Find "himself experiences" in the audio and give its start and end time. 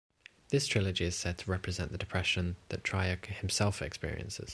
3.39-4.49